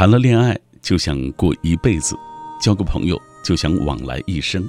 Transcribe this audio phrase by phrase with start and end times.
[0.00, 2.16] 谈了恋爱就想过一辈子，
[2.58, 4.66] 交个朋友就想往来一生。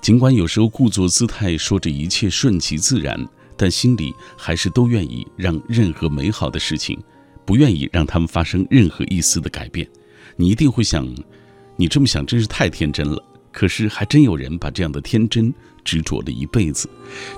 [0.00, 3.20] 尽管有时候故作姿态说着一切顺其自然，
[3.56, 6.96] 但心里还是都愿意让任何美好的事情，
[7.44, 9.84] 不愿意让他们发生任何一丝的改变。
[10.36, 11.12] 你一定会想，
[11.74, 13.20] 你这么想真是太天真了。
[13.50, 15.52] 可是还真有人把这样的天真。
[15.88, 16.86] 执着了一辈子，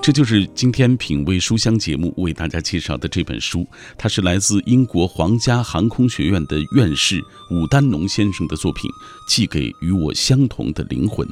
[0.02, 3.64] 这就是今天品味书香节目为大家介绍的这本书。
[3.96, 8.90] 它是来自英国皇家航空学院的院士武丹农先生的作品
[9.28, 11.24] 《寄给与我相同的灵魂》。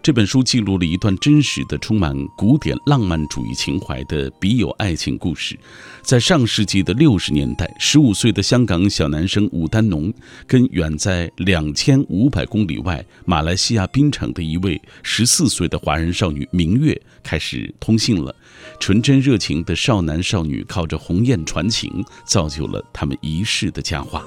[0.00, 5.58] 这本书记录了一段真实的、充满古典浪漫主义情怀的笔友爱情故事。
[6.02, 10.14] 在上世纪的六十年代，十五岁的香港小男生武丹农
[10.46, 16.48] 跟远在两千五百公里外马来西亚槟城的一位十四岁的华人少女。
[16.60, 18.36] 明月开始通信了，
[18.78, 24.22] 纯真热情的少男少女靠着鸿雁传情，造就了他们一世的佳话。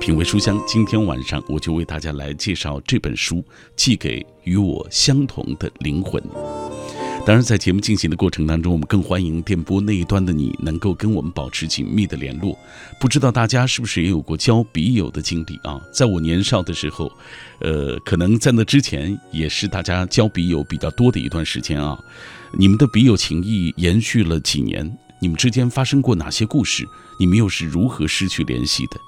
[0.00, 3.44] 品味书香，今天晚上我就为大家来介绍这本书，
[3.76, 6.22] 寄给与我相同的灵魂。
[7.26, 12.56] 当然，在节目进行的过程当中，我们更欢迎电波那一端的你能够跟我们保持紧密的联络。
[13.00, 15.80] 不知道大家是不是也有过交笔友的经历啊？
[15.92, 17.10] 在我年少的时候，
[17.58, 21.98] 呃，可能在那之前也是大家交笔友比较多的一段时间啊。
[22.56, 24.96] 你们的笔友情谊延续了几年？
[25.20, 26.86] 你们之间发生过哪些故事？
[27.18, 29.00] 你们又是如何失去联系的？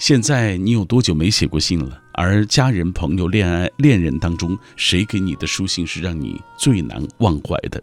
[0.00, 2.00] 现在你有多久没写过信了？
[2.14, 7.82] 而家人、朋友、恋爱、恋人当中，谁给你的书信是让你最难忘怀的？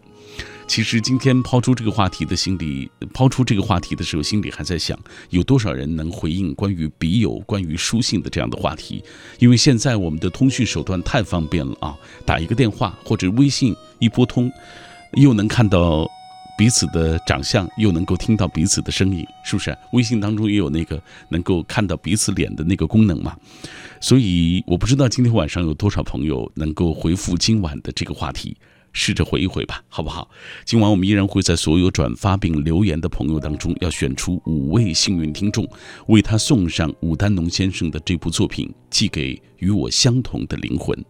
[0.66, 4.98] 其实今天抛出这个话题的心里，抛出这个话题的时候，心里还在想，
[5.30, 9.00] 有多少人能回应关于笔友、关于书信的这样的话题？
[9.38, 11.96] 因为现在我们的通讯手段太方便了啊，
[12.26, 14.50] 打一个电话或者微信一拨通，
[15.12, 16.04] 又能看到。
[16.58, 19.72] 彼此的长相又能够听到彼此的声音，是不是？
[19.92, 23.36] 微信当中也有那个能够看到彼此脸的那个功能嘛？
[24.00, 28.56] 所以我不知道今天晚上有多少朋友能够回复今晚的这个话题，
[28.92, 30.28] 试着回一回吧，好不好？
[30.64, 35.64] 今晚我们依然会在所有转发并留言的朋友当中，要选出五位幸运听众，
[36.08, 41.04] 为他送上武丹农先生的这部作品，寄给与我相同的灵魂。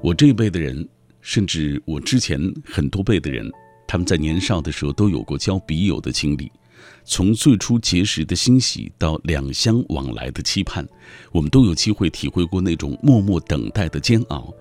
[0.00, 0.88] 我这一辈的人，
[1.20, 3.50] 甚至我之前很多辈的人。
[3.86, 6.50] 他们在年少的时候都有过交笔友的经历，
[7.04, 10.86] 从最初结识的欣喜到两相往来的期盼，
[11.32, 14.52] 我们都有机会体会过那种默默等待的煎熬。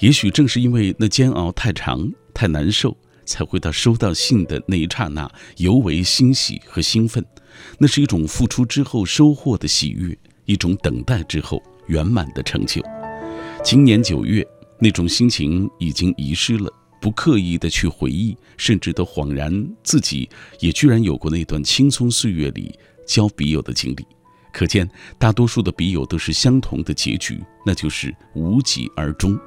[0.00, 7.24] 也许正是因为那煎熬太长、太难受，才会到收到信的那一刹那尤为欣喜和兴奋。
[7.78, 12.80] 那是一种付出之后收获的喜悦，一种等待之后圆满的成就。
[13.64, 14.46] 今年九月，
[14.78, 16.72] 那种心情已经遗失了。
[17.00, 20.28] 不刻意的去回忆，甚至都恍然自己
[20.60, 24.06] 也居然有过那段青葱岁月里交笔友的经历。
[24.52, 24.88] 可见，
[25.18, 29.38] 大多数的笔友都是相同的结局，那就是无疾而终。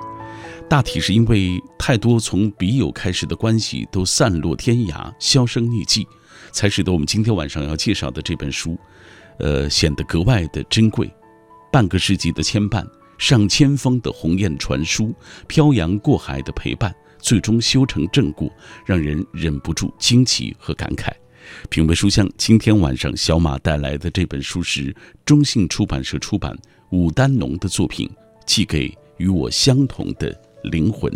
[0.69, 6.07] 大体是因为太多从笔友开始的关系都散落天涯、销声匿迹，
[6.53, 8.77] 才使得我们今天晚上要介绍的这本书，
[9.39, 11.11] 呃，显得格外的珍贵。
[11.71, 12.87] 半个世纪的牵绊，
[13.17, 15.13] 上千封的鸿雁传书，
[15.47, 16.95] 漂洋过海的陪伴。
[17.21, 18.51] 最终修成正果，
[18.85, 21.11] 让人忍不住惊奇和感慨。
[21.69, 24.95] 品味书香，今天晚上小马带来的这本书是
[25.25, 26.57] 中信出版社出版
[26.91, 28.07] 武丹农的作品
[28.45, 31.11] 《寄给与我相同的灵魂》。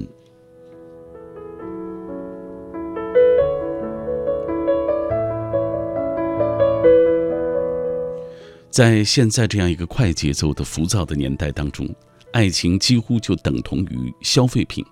[8.70, 11.88] 在现在这样一个快节奏的浮躁的年代当中，
[12.34, 14.84] 爱情几乎就等同于消费品。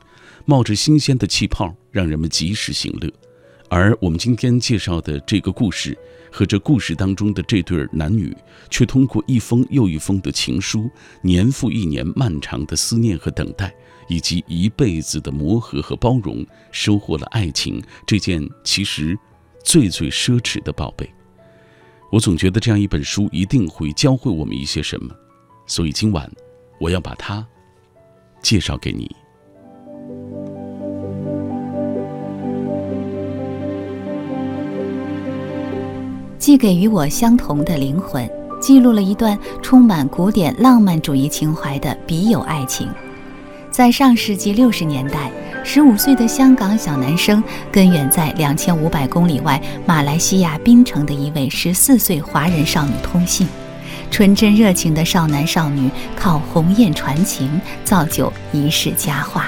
[0.45, 3.11] 冒着新鲜的气泡，让人们及时行乐。
[3.69, 5.97] 而我们今天介绍的这个故事，
[6.31, 8.35] 和这故事当中的这对男女，
[8.69, 10.89] 却通过一封又一封的情书，
[11.21, 13.73] 年复一年漫长的思念和等待，
[14.07, 19.17] 以及一辈子的磨合和包容，收获了爱情这件其实
[19.63, 21.09] 最最奢侈的宝贝。
[22.11, 25.15] 我总觉得这样一本书一定会教会我们一些什么，
[25.65, 26.31] 所以今晚
[26.79, 27.43] 我要把它
[28.43, 29.09] 介绍给你。
[36.43, 38.29] 寄给与我相同的灵魂，
[38.59, 42.85] 记录了一段充满古典浪漫主义情怀的笔友爱情。
[43.71, 45.31] 在上世纪六十年代，
[45.63, 47.41] 十五岁的香港小男生
[47.71, 53.47] 跟远在两千五百公里外马来西亚槟城的一位十四岁华人少女通信，
[54.11, 57.49] 纯真热情的少男少女靠鸿雁传情，
[57.85, 59.47] 造就一世佳话。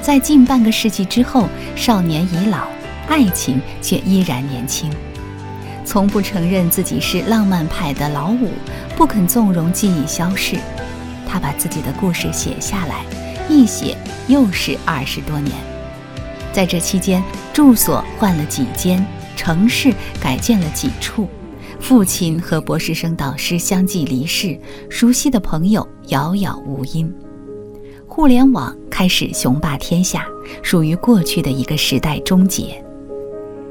[0.00, 2.68] 在近半个世纪之后，少年已老，
[3.08, 4.88] 爱情却依然年轻。
[5.88, 8.50] 从不承认自己是浪漫派的老五，
[8.94, 10.58] 不肯纵容记忆消逝。
[11.26, 13.06] 他把自己的故事写下来，
[13.48, 13.96] 一写
[14.26, 15.56] 又是二十多年。
[16.52, 17.24] 在这期间，
[17.54, 19.02] 住所换了几间，
[19.34, 19.90] 城市
[20.20, 21.26] 改建了几处，
[21.80, 27.10] 父亲和博士生导师相继离世，熟悉的朋友杳杳无音。
[28.06, 30.26] 互联网开始雄霸天下，
[30.62, 32.84] 属于过去的一个时代终结。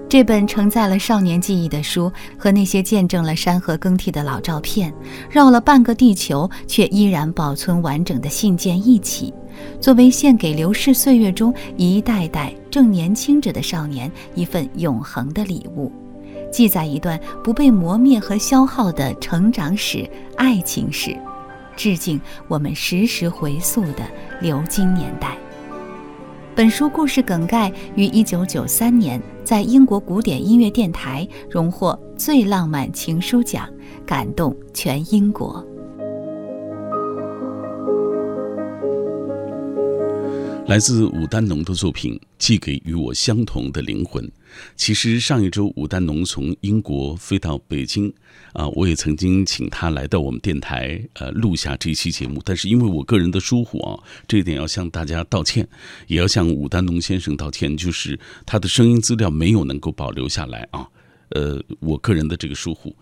[0.10, 4.94] 这本承载了少年记忆的书和那些见证了山河更替的老照片，
[5.30, 9.34] 绕了半个地球却依然保存完整的信件一起，
[9.82, 15.92] 作为献给流逝岁月中一代代正年轻着的少年一份永恒的礼物，
[16.54, 21.14] 记载一段不被磨灭和消耗的成长史、爱情史，
[21.76, 24.08] 致敬我们时时回溯的
[24.40, 25.38] 流金年代。
[26.58, 33.70] 本书故事梗概于一九九三年在英国古典音乐电台荣获最浪漫情书奖，
[34.08, 35.64] 感动全英国。
[40.66, 44.26] 来自武丹农的作品《寄给与我相同的灵魂》。
[44.76, 48.14] 其实上一周武丹农从英国飞到北京，
[48.54, 52.42] 啊，我也曾经请他来到我们电台，呃，录下这一期节目。
[52.44, 55.68] 但是因为我个人的疏忽啊，这一点要向大家道歉，
[56.08, 60.88] 也要向武丹农先生道歉，就是他的声音资料没有能够保留下来啊，
[61.30, 62.96] 呃，我个人的这个疏忽，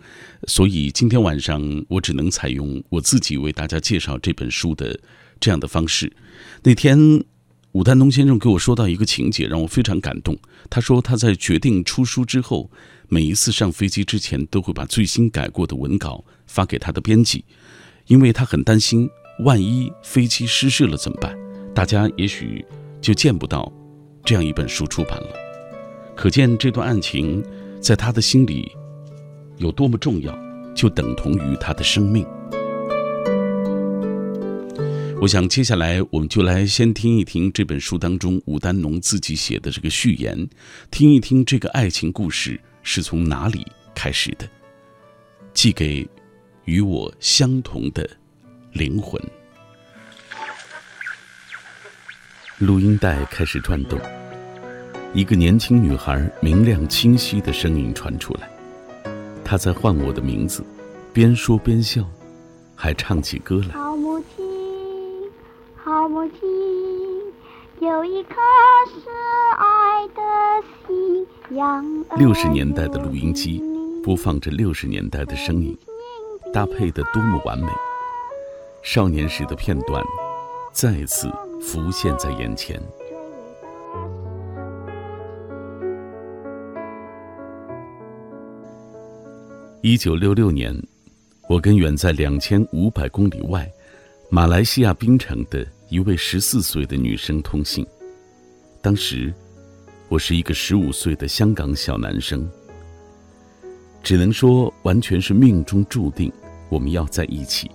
[0.46, 4.98] 所以今天晚上我只能采用我自己为大家介绍这本书的
[5.40, 6.12] 这样的方式。
[6.62, 7.24] 那天。
[7.76, 10.34] 武丹东先生给我说到一个情节，让我非常感动。
[10.70, 12.70] 他说他在决定出书之后，
[13.06, 17.44] 每一次上飞机之前都会把最新改过的文稿发给他的编辑，
[18.06, 19.06] 因为他很担心，
[19.44, 21.36] 万一飞机失事了怎么办？
[21.74, 22.64] 大家也许
[23.02, 23.70] 就见不到
[24.24, 25.28] 这样一本书出版了。
[26.14, 27.44] 可见这段案情
[27.78, 28.72] 在他的心里
[29.58, 30.34] 有多么重要，
[30.74, 32.26] 就等同于他的生命。
[35.18, 40.48] 我想接下来我们就来先听一听这本书当中武丹农自己写的这个序言，
[40.90, 44.46] 听一听这个爱情故事是从哪里开始的。
[45.54, 46.06] 寄给
[46.66, 48.08] 与我相同的
[48.72, 49.20] 灵魂。
[52.58, 53.98] 录音带开始转动，
[55.14, 58.48] 一个年轻女孩明亮清晰的声音传出来，
[59.42, 60.62] 她在唤我的名字，
[61.12, 62.06] 边说边笑，
[62.74, 63.74] 还唱起歌来。
[65.86, 66.40] 好母亲
[67.78, 68.34] 有一颗
[68.88, 69.08] 是
[69.56, 71.24] 爱的心。
[72.18, 73.62] 六十年代的录音机
[74.02, 75.78] 播放着六十年代的声音，
[76.52, 77.68] 搭配的多么完美！
[78.82, 80.02] 少年时的片段
[80.72, 81.30] 再次
[81.62, 82.82] 浮现在眼前。
[89.82, 90.76] 一九六六年，
[91.48, 93.70] 我跟远在两千五百公里外
[94.28, 95.66] 马来西亚槟城的。
[95.88, 97.86] 一位十四岁的女生通信，
[98.82, 99.32] 当时
[100.08, 102.50] 我是一个十五岁的香港小男生，
[104.02, 106.32] 只能说完全是命中注定
[106.68, 107.70] 我们要在一起。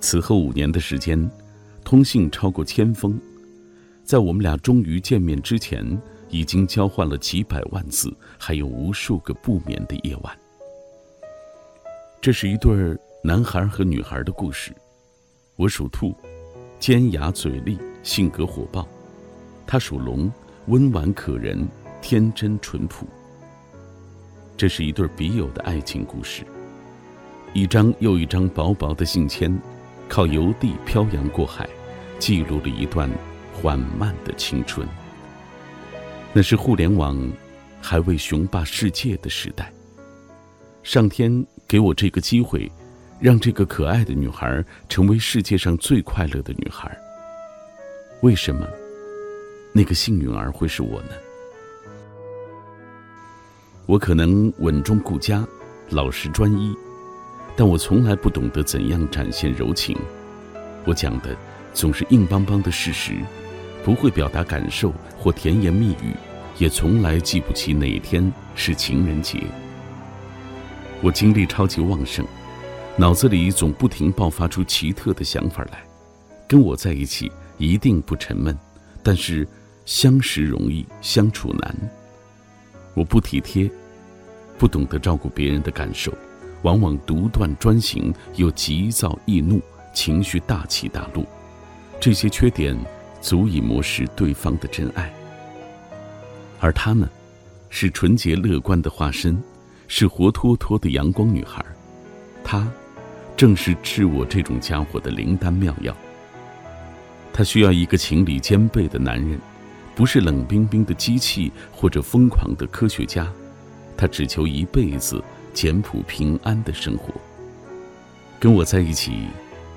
[0.00, 1.30] 此后五年的时间，
[1.84, 3.16] 通信超过千封，
[4.02, 5.96] 在我们俩终于见面之前，
[6.28, 10.36] 已经交换了几百万字，还有无数个不眠的夜晚。
[12.20, 12.74] 这是一对
[13.22, 14.74] 男孩和女孩的故事，
[15.60, 16.16] 我属兔。
[16.78, 18.82] 尖牙嘴利，性格火爆；
[19.66, 20.32] 他属龙，
[20.68, 21.68] 温婉可人，
[22.00, 23.06] 天真淳朴。
[24.56, 26.46] 这是一对笔友的爱情故事，
[27.52, 29.54] 一张又一张薄薄的信签，
[30.08, 31.68] 靠邮递漂洋过海，
[32.18, 33.10] 记录了一段
[33.52, 34.88] 缓慢的青春。
[36.32, 37.30] 那是互联网
[37.82, 39.70] 还未雄霸世界的时代，
[40.82, 42.72] 上天给我这个机会。
[43.20, 46.90] 让这个可爱的女孩成为世界上最快乐的女孩。
[48.22, 48.66] 为什么
[49.72, 51.10] 那个幸运儿会是我呢？
[53.84, 55.46] 我可能稳重顾家、
[55.90, 56.74] 老实专一，
[57.56, 59.96] 但我从来不懂得怎样展现柔情。
[60.86, 61.36] 我讲的
[61.74, 63.14] 总是硬邦邦的事实，
[63.84, 66.14] 不会表达感受或甜言蜜语，
[66.56, 69.42] 也从来记不起哪天是情人节。
[71.02, 72.26] 我精力超级旺盛。
[73.00, 75.82] 脑子里总不停爆发出奇特的想法来，
[76.46, 78.54] 跟我在一起一定不沉闷，
[79.02, 79.48] 但是
[79.86, 81.74] 相识容易相处难。
[82.92, 83.70] 我不体贴，
[84.58, 86.12] 不懂得照顾别人的感受，
[86.60, 89.62] 往往独断专行又急躁易怒，
[89.94, 91.24] 情绪大起大落。
[91.98, 92.78] 这些缺点
[93.22, 95.10] 足以磨蚀对方的真爱。
[96.60, 97.08] 而她呢，
[97.70, 99.42] 是纯洁乐观的化身，
[99.88, 101.64] 是活脱脱的阳光女孩。
[102.44, 102.70] 她。
[103.40, 105.96] 正是治我这种家伙的灵丹妙药。
[107.32, 109.40] 他需要一个情理兼备的男人，
[109.94, 113.26] 不是冷冰冰的机器或者疯狂的科学家。
[113.96, 117.14] 他只求一辈子简朴平安的生活。
[118.38, 119.28] 跟我在一起，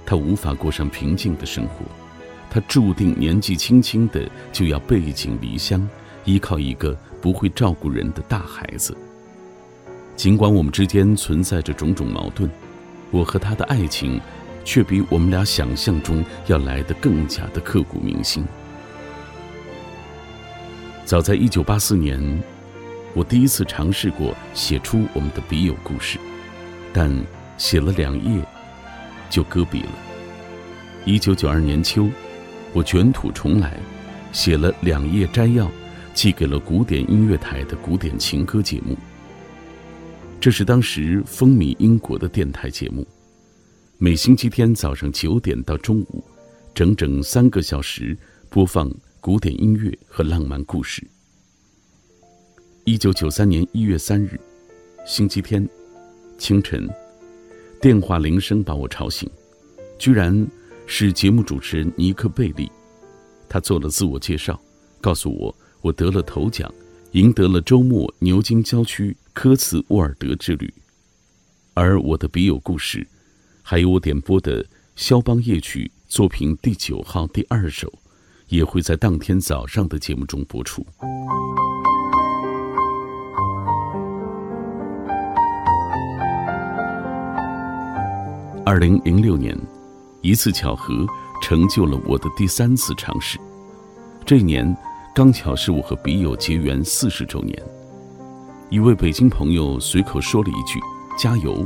[0.06, 1.86] 他无法过上平静的生活。
[2.50, 5.88] 他注定年纪轻轻的就要背井离乡，
[6.26, 8.94] 依靠一个不会照顾人的大孩子。
[10.18, 12.52] 尽管我们之间存在着种种矛盾，
[13.14, 14.20] 我和他的爱情，
[14.66, 18.44] 却比我们俩想象中要来得更加的刻骨铭心。
[21.06, 22.42] 早在一九八四年，
[23.14, 26.18] 我第一次尝试过写出我们的笔友故事，
[26.92, 27.16] 但
[27.56, 28.44] 写了两页，
[29.30, 29.90] 就搁笔了。
[31.06, 32.10] 一九九二年秋。
[32.76, 33.78] 我卷土重来，
[34.32, 35.70] 写了两页摘要，
[36.12, 38.98] 寄给了古典音乐台的古典情歌节目。
[40.44, 43.08] 这是当时风靡英国的电台节目，
[43.98, 46.22] 每星期天早上九点到中午，
[46.76, 48.18] 整整三个小时
[48.50, 51.02] 播放古典音乐和浪漫故事。
[52.84, 54.38] 一九九三年一月三日，
[55.06, 55.66] 星期天
[56.38, 56.90] 清晨，
[57.82, 59.32] 电话铃声把我吵醒，
[59.98, 60.46] 居然。
[60.86, 62.70] 是节目主持人尼克贝利，
[63.48, 64.62] 他做了自我介绍，
[65.00, 66.70] 告诉我我得了头奖，
[67.14, 70.72] 赢得了周末牛津郊区科茨沃尔德之旅，
[71.74, 73.06] 而我的笔友故事，
[73.64, 74.64] 还有我点播的
[74.96, 77.92] 肖邦夜曲作品第九号第二首，
[78.48, 80.86] 也会在当天早上的节目中播出。
[88.66, 89.58] 二零零六年。
[90.22, 91.06] 一次巧合
[91.42, 93.38] 成就了我的第三次尝试。
[94.26, 94.74] 这一年
[95.14, 97.62] 刚巧是我和笔友结缘四十周年。
[98.74, 100.80] 一位北京朋友随口说了一句
[101.16, 101.64] “加油”，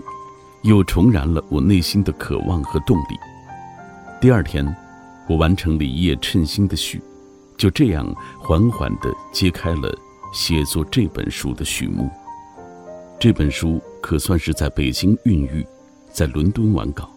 [0.63, 3.17] 又重燃了我内心的渴望和动力。
[4.19, 4.75] 第二天，
[5.25, 7.01] 我完成了一页称心的序，
[7.55, 8.05] 就这样
[8.37, 9.97] 缓缓地揭开了
[10.33, 12.09] 写作这本书的序幕。
[13.17, 15.65] 这本书可算是在北京孕育，
[16.11, 17.09] 在伦敦完稿。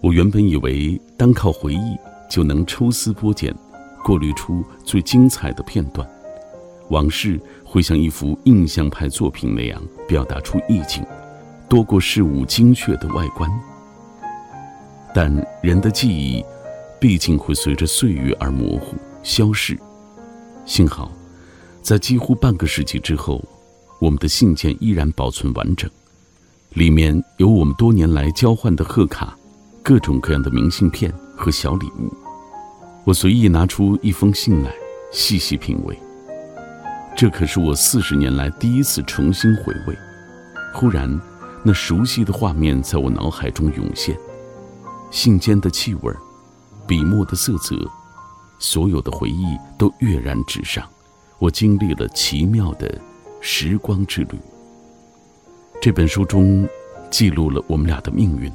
[0.00, 1.98] 我原本以为单靠回忆
[2.30, 3.54] 就能抽丝剥茧，
[4.02, 6.08] 过滤出最精彩的片段，
[6.88, 11.04] 往事会像一幅印象派作品那样表达出意境，
[11.68, 13.50] 多过事物精确的外观。
[15.14, 16.44] 但人的记忆，
[17.00, 19.78] 毕竟会随着岁月而模糊消逝。
[20.64, 21.10] 幸好，
[21.82, 23.42] 在几乎半个世纪之后，
[23.98, 25.90] 我们的信件依然保存完整，
[26.74, 29.36] 里面有我们多年来交换的贺卡。
[29.82, 32.12] 各种各样的明信片和小礼物，
[33.04, 34.74] 我随意拿出一封信来，
[35.12, 35.96] 细细品味。
[37.16, 39.98] 这可是我四十年来第一次重新回味。
[40.74, 41.18] 忽然，
[41.64, 44.14] 那熟悉的画面在我脑海中涌现：
[45.10, 46.12] 信笺的气味，
[46.86, 47.74] 笔墨的色泽，
[48.58, 50.86] 所有的回忆都跃然纸上。
[51.38, 53.00] 我经历了奇妙的
[53.40, 54.38] 时光之旅。
[55.80, 56.68] 这本书中
[57.10, 58.52] 记录了我们俩的命运。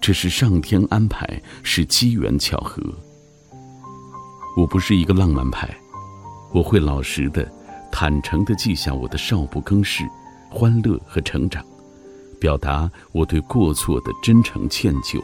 [0.00, 2.80] 这是上天安排，是机缘巧合。
[4.56, 5.68] 我不是一个浪漫派，
[6.52, 7.48] 我会老实的、
[7.92, 10.02] 坦诚地记下我的少不更事、
[10.50, 11.64] 欢乐和成长，
[12.40, 15.22] 表达我对过错的真诚歉疚，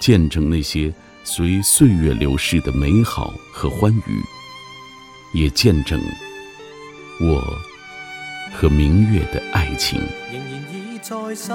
[0.00, 4.22] 见证那些随岁月流逝的美好和欢愉，
[5.32, 5.98] 也见证
[7.20, 7.42] 我
[8.54, 9.98] 和明月的爱情。
[10.30, 11.52] 仍然已在失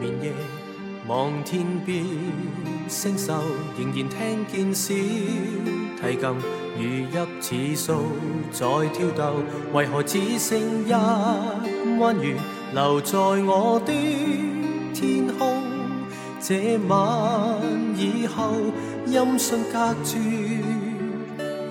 [0.00, 0.32] 眠夜。
[1.06, 2.04] 望天边
[2.88, 3.32] 星宿，
[3.78, 7.06] 仍然听见小提琴如
[7.40, 7.92] 泣似诉
[8.52, 9.34] 在挑逗。
[9.72, 10.92] 为何只剩一
[11.98, 12.36] 弯月
[12.74, 13.92] 留在我的
[14.94, 15.62] 天空？
[16.40, 17.58] 这晚
[17.96, 18.52] 以后，
[19.06, 20.18] 音讯隔绝，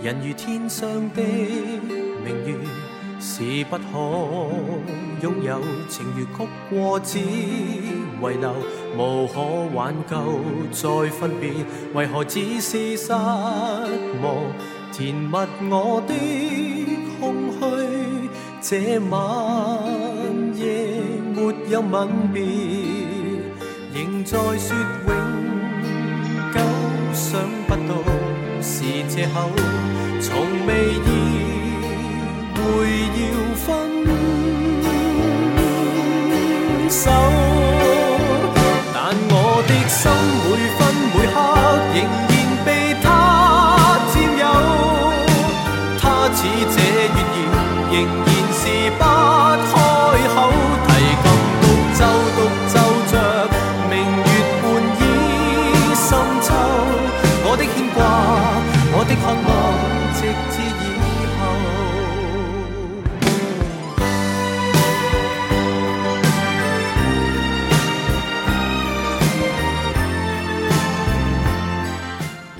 [0.04, 2.56] 人如天上的明月。
[3.18, 3.84] 是不可
[5.22, 8.54] 拥有，情如曲过只遗留，
[8.98, 9.40] 无可
[9.74, 10.16] 挽救
[10.72, 11.50] 再分别，
[11.94, 14.36] 为何只是失望
[14.98, 15.36] 填密
[15.70, 16.14] 我的
[17.20, 17.60] 空虚？
[18.62, 19.20] 这晚
[20.56, 20.64] 夜
[21.36, 22.42] 没有吻别，
[23.94, 24.74] 仍在说
[25.06, 25.12] 永
[26.54, 26.58] 久，
[27.14, 27.92] 想不到
[28.62, 29.52] 是借口，
[30.22, 30.32] 从
[30.66, 31.06] 未意。
[32.56, 32.64] 会
[33.20, 33.22] 要
[33.66, 33.68] 分
[36.90, 37.12] 手，
[38.94, 38.98] 但
[39.30, 39.34] 我
[39.68, 40.00] 的心
[40.46, 40.80] 每分
[41.12, 41.36] 每刻
[41.94, 41.98] 仍
[59.16, 60.96] 的渴望，直至以
[61.38, 61.42] 后。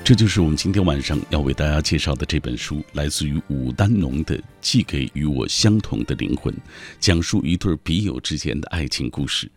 [0.04, 6.54] 这就是我们今天晚上要为大家介绍的这本书，来自于武丹农的《寄给与我相同的灵魂》，
[7.00, 9.50] 讲述一对笔友之间的爱情故事。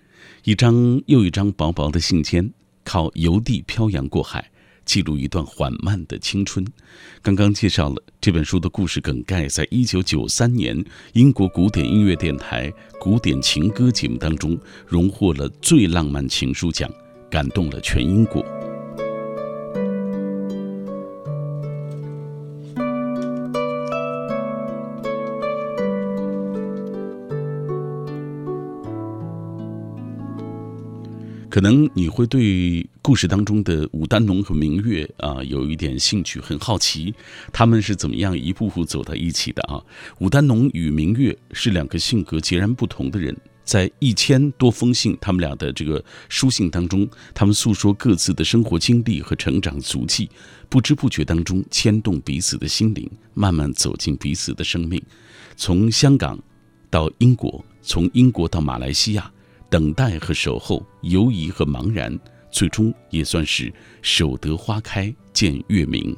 [0.44, 2.50] 一张又一张薄薄的信笺，
[2.84, 4.50] 靠邮递漂洋过海，
[4.90, 6.66] 记录一段缓慢的青春。
[7.22, 16.90] 刚刚介绍了这本书的故事梗概，在一九九三年英国古典音乐电台古典情歌节目当中，荣获了最浪漫情书奖，
[17.30, 18.44] 感动了全英国。
[31.60, 37.14] 可能你会对故事当中的武丹农和明月啊有一点兴趣，很好奇
[37.52, 39.84] 他们是怎么样一步步走到一起的啊？
[40.20, 43.36] 武丹农与明月是两个性格截然不同的人，
[43.66, 50.30] 在一千多封信他们俩的这个书信当中，他们诉说各自的生活经历和成长足迹，
[50.70, 55.04] 不知不觉当中牵动彼此的心灵，慢慢走进彼此的生命。
[55.58, 56.40] 从香港
[56.90, 59.30] 到英国，从英国到马来西亚。
[59.70, 62.18] 等待和守候，犹疑和茫然，
[62.52, 63.72] 最终也算是
[64.02, 66.16] 守得花开见月明。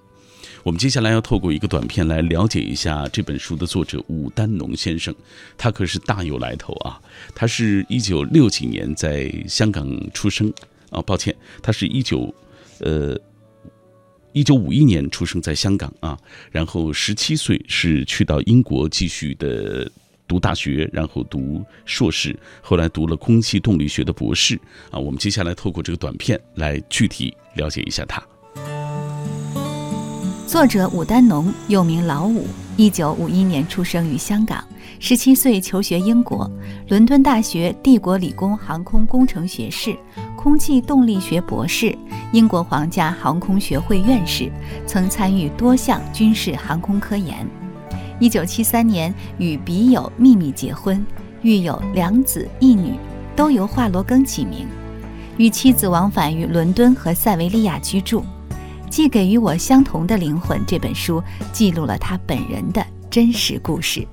[0.64, 5.14] 我们接下来要透过一个短片来了解一下这本书的作者武丹农先生，
[5.58, 7.02] 他可是大有来头啊！
[7.34, 10.54] 他是一九六几年在香港出生
[10.92, 12.34] 啊，抱歉，他是一九
[12.80, 13.18] 呃
[14.34, 16.18] 一九五一年出生在香港啊，
[16.52, 19.92] 然后十七岁是去到英国继续的。
[20.32, 24.58] 读大学，然后读硕士，后来读了空气动力学的博士。
[24.90, 28.24] 啊，我们接下来透过这个短片来具体了解一下他。
[30.48, 34.66] 作者武丹农，又名老武，一九五一年出生于香港，
[35.02, 36.50] 十七岁求学英国
[36.88, 39.94] 伦敦大学帝国理工航空工程学士，
[40.38, 41.94] 空气动力学博士，
[42.32, 44.50] 英国皇家航空学会院士，
[44.88, 47.46] 曾参与多项军事航空科研。
[48.22, 51.04] 一九七三年与笔友秘密结婚，
[51.42, 52.94] 育有两子一女，
[53.36, 54.68] 都由华罗庚起名。
[55.38, 58.22] 与妻子往返于伦敦和塞维利亚居住。
[58.92, 61.20] 《寄给与我相同的灵魂》这本书
[61.52, 64.08] 记录了他本人的真实故事。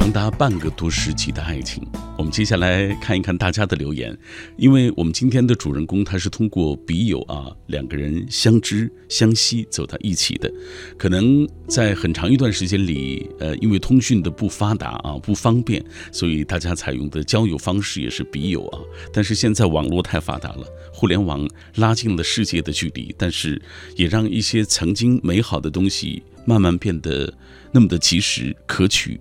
[0.00, 1.86] 长达半个多世纪的爱情，
[2.16, 4.16] 我们接下来看一看大家的留言。
[4.56, 10.50] 因为我们今天的主人公他是通过笔友啊两个人相知相惜走到一起的，
[10.96, 18.80] 可能在很长一段时间里，呃，因为通讯的不发达啊不方便，所以大家采用的交友方式也是笔友啊。
[19.12, 23.60] 但是现在网络太发达了，互联网拉近了世界的距离，但是
[23.96, 27.30] 也让一些曾经美好的东西慢慢变得
[27.70, 29.20] 那么的及时可取。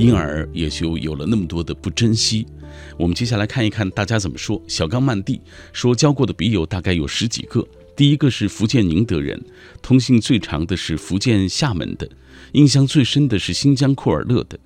[0.00, 2.46] 因而也就有了那么多的不珍惜。
[2.96, 4.60] 我们接下来看一看大家怎么说。
[4.66, 5.40] 小刚曼蒂
[5.74, 7.66] 说，交过的笔友大概有十几个。
[7.94, 9.38] 第一个是福建宁德人，
[9.82, 12.08] 通信最长的是福建厦门的，
[12.52, 14.58] 印象最深的是新疆库尔勒的。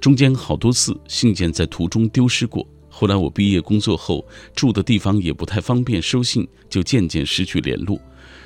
[0.00, 2.64] 中间好多次信件在途中丢失过。
[2.88, 8.00] 后来我毕业工作后，住的地方也不太方便收信，就渐渐失去联络。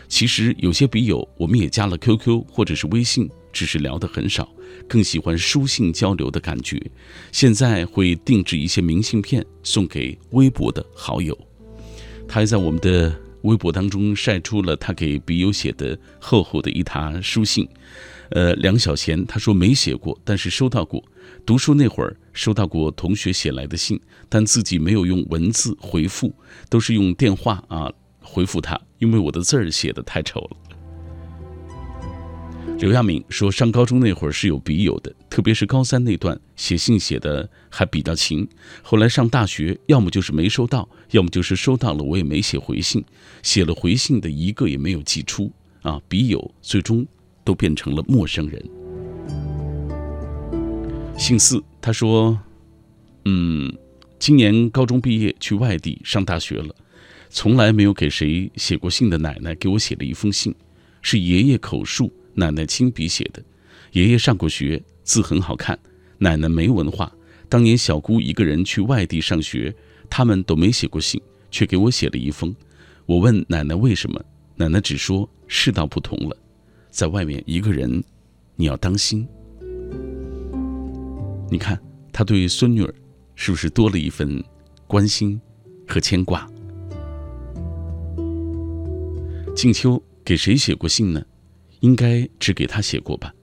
[0.09, 3.29] 其实有些笔友，我们也加了 QQ 或者是微信。
[3.53, 4.49] 只是聊得很少，
[4.89, 6.81] 更喜欢书信交流的感觉。
[7.33, 11.37] 现在会定制一些明信片送给微博的好友。
[12.29, 17.69] 他还在我们的微博当中晒出了他给笔友写的厚厚的一沓书信。
[18.31, 21.03] 呃，梁小贤他说没写过，但是收到过。
[21.45, 26.33] 读书那会儿收到过同学写来的信，但自己没有用文字回复，
[26.69, 30.70] 都是用电话啊回复他，因为我的字儿写的太丑了。
[32.81, 38.49] 刘亚明说：“上高中那会儿是有笔友的，特别是高三那段，写信写的还比较勤。
[38.81, 43.05] 后来上大学，要么就是没收到，要么就是收到了，我也没写回信。
[43.43, 45.53] 写了回信的一个也没有寄出。
[45.83, 47.07] 啊，笔友最终
[47.45, 48.65] 都变成了陌生人。”
[51.19, 52.41] 姓四他说
[53.27, 53.71] ：“嗯，
[54.19, 56.75] 今年高中毕业去外地上大学了，
[57.29, 60.55] 从来没有给谁写过信的奶奶给我写了一封信，
[61.03, 63.43] 是爷爷口述。”奶奶亲笔写的，
[63.93, 65.79] 爷爷上过学，字很好看。
[66.19, 67.11] 奶奶没文化，
[67.49, 69.75] 当年小姑一个人去外地上学，
[70.09, 72.55] 他们都没写过信，却给我写了一封。
[73.07, 74.23] 我问奶奶为什么，
[74.57, 76.37] 奶奶只说世道不同了，
[76.91, 78.03] 在外面一个人，
[78.55, 79.27] 你要当心。
[81.51, 81.81] 你看
[82.13, 82.95] 他对孙女儿，
[83.35, 84.43] 是不是多了一份
[84.87, 85.41] 关心
[85.89, 86.47] 和牵挂？
[89.57, 91.25] 静秋给谁写过信呢？
[91.81, 93.35] 应该只给他写过吧。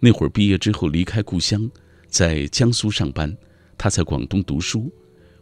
[0.00, 1.70] 那会儿毕业之后离开故乡，
[2.08, 3.34] 在江苏上班，
[3.78, 4.92] 他在广东读书，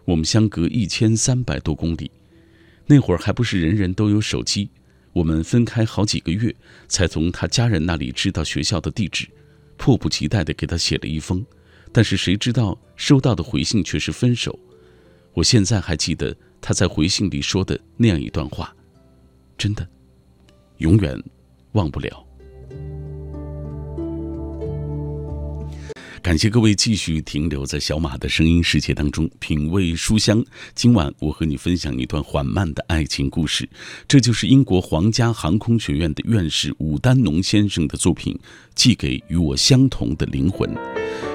[0.05, 2.11] 我们相隔一千三百多公里。
[2.87, 4.69] 那会儿还不是人人都有手机，
[5.13, 6.55] 我们分开好几个月，
[6.89, 9.29] 才从他家人那里知道学校的地址，
[9.77, 11.45] 迫不及待地给他写了一封。
[11.93, 14.59] 但是谁知道收到的回信却是分手。
[15.33, 18.75] 我现在还记得他在回信里说的那样一段话，
[19.57, 19.89] 真的，
[20.79, 21.21] 永远
[21.73, 22.30] 忘不了。
[26.22, 30.44] 感谢各位继续停留在小马的声音世界当中，品味书香。
[30.74, 33.66] 今晚我和你分享一段缓慢的爱情故事，
[34.06, 38.35] 这就是英国皇家航空学院的院士伍丹农先生的作品
[38.81, 40.66] 《寄给与我相同的灵魂》。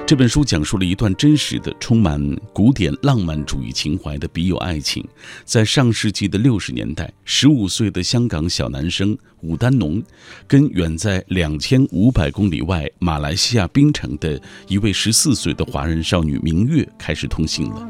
[0.04, 2.20] 这本书讲述了一段真实的、充满
[2.52, 5.06] 古典浪漫主义情怀的笔友爱情。
[5.44, 10.02] 在上世纪的六十年代，十五岁的香港小男生武丹农，
[10.48, 17.88] 跟远在两千五百公里外马来西亚槟城的一位十四岁的华人少女明月开始通信了。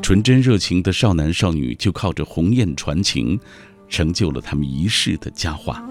[0.00, 3.38] 纯真热情的少男少女就靠着鸿雁传情，
[3.86, 5.86] 成就了他们一世的佳话。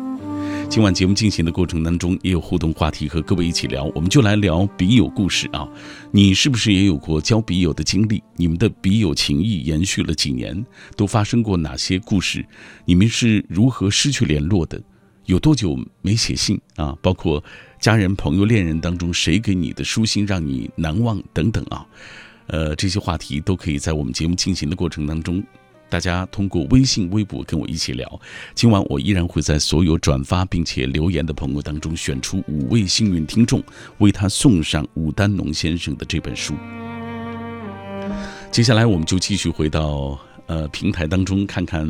[0.73, 5.69] 今晚节目进行的过程当中，也有互动话题和各位一起聊，我们就来聊笔友故事啊。
[6.09, 8.23] 你是不是也有过交笔友的经历？
[8.35, 10.65] 你们的笔友情谊延续了几年，
[10.97, 12.43] 都发生过哪些故事？
[12.85, 14.81] 你们是如何失去联络的？
[15.27, 16.97] 有多久没写信啊？
[17.03, 17.43] 包括
[17.79, 21.85] 家人、朋友、恋人当中，谁给你的书信让你难忘等等啊？
[22.47, 25.43] 呃，这些话题都可以在我们节目进行的过程当中。
[25.93, 28.19] 大家通过微信、微博跟我一起聊。
[28.55, 33.61] 今晚我依然会在所有转发并且留言的朋友当中选出五位幸运听众，
[33.99, 36.55] 为他送上武丹农先生的这本书。
[38.49, 41.87] 接下来我们就继续回到呃平台当中看看，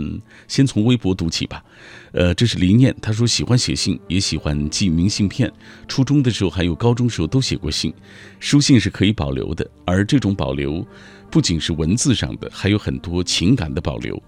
[0.50, 1.64] 先从微博读起吧。
[2.12, 5.50] 呃，这是黎念，他说喜欢写信，也喜欢寄明信片。
[5.88, 7.94] 初中的时候还有高中时候都写过信，
[8.42, 10.86] 书信是可以保留的，而这种保留。
[11.34, 14.22] 不仅是文字上的，还有很多情感的保留。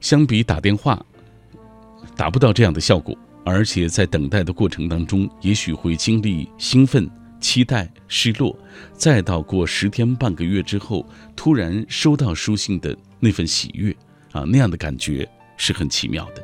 [0.00, 1.04] 相比打电话，
[2.16, 3.14] 达不到这样的效果。
[3.44, 7.06] 而且在等待的过程当中，也许会经历兴奋、
[7.42, 8.58] 期待、失落，
[8.94, 13.94] 再到过十天半个月之后，突然收到书信的那份喜悦
[14.32, 16.42] 啊，那样的感觉是很奇妙的。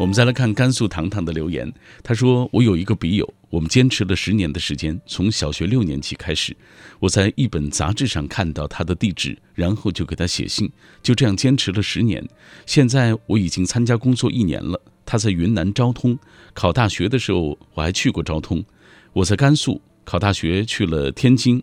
[0.00, 1.70] 我们再来看甘肃糖糖的留言，
[2.02, 6.56] 他说：“我有一个笔友，我们坚持了十年的时间，从小学六年级开始，
[7.00, 12.26] 我在一本杂志上看到他的地址，然后就给他写信，就这样坚持了十年。
[12.64, 16.18] 现在我已经参加工作一年了，他在云南昭通
[16.54, 18.64] 考大学的时候，我还去过昭通。
[19.12, 21.62] 我在甘肃考大学去了天津，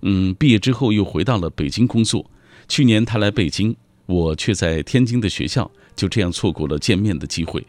[0.00, 2.30] 嗯，毕业之后又回到了北京工作。
[2.68, 7.66] 去年他来北京，我却在天津的学校。”就这样错过了见面的机会，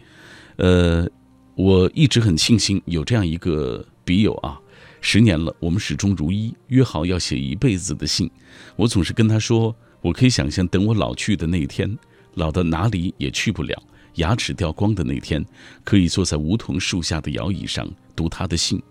[0.57, 1.07] 呃，
[1.55, 4.59] 我一直很庆幸有这样一个笔友啊，
[5.01, 8.29] 十年了，我们始终如一，约好要写一辈子的信。
[8.75, 11.97] 我总是跟他说，我可以想象等我老去的那一天，
[12.33, 13.81] 老到哪里也去不了，
[14.15, 15.43] 牙齿掉光的那天，
[15.85, 18.81] 可以坐在梧桐树下的摇椅上读他的信，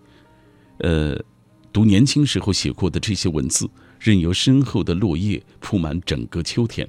[0.78, 1.16] 呃，
[1.72, 3.68] 读年轻时候写过的这些文字，
[4.00, 6.88] 任由身后的落叶铺满整个秋天。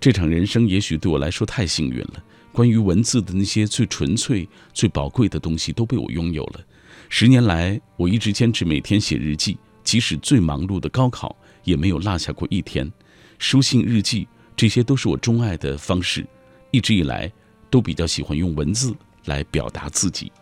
[0.00, 2.24] 这场人生也许对我来说太幸运了。
[2.52, 6.60] 关于文字的那些最纯粹、最宝贵的东西都被我拥有了。
[7.08, 12.90] 十年来，我一直坚持每天写日记，即使最忙碌的高考也没有落下过一天。
[13.38, 16.26] 书信、日记，这些都是我钟爱的方式。
[16.70, 17.30] 一直以来，
[17.68, 18.94] 都比较喜欢用文字
[19.26, 20.32] 来表达自己。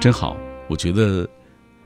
[0.00, 0.36] 真好，
[0.68, 1.28] 我觉得，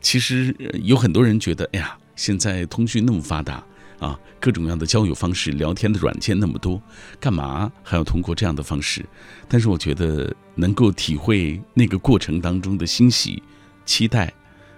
[0.00, 3.64] 其实有很多人觉得，哎呀，现在通讯那么发达。
[3.98, 6.80] 啊，各种各样的交友方式、聊天的软件那么多，
[7.18, 9.04] 干嘛还要通过这样的方式？
[9.48, 13.42] 但是我觉得能够体会那个过程当中的欣喜、
[13.84, 14.32] 期待，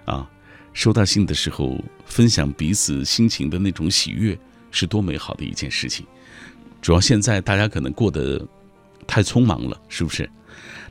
[0.05, 0.27] 啊，
[0.73, 4.37] 收到信的时候分享彼此心情的那种喜悦，
[4.71, 6.05] 是多美好的一件事情。
[6.81, 8.43] 主要现在大家可能过得
[9.05, 10.27] 太匆忙了，是不是？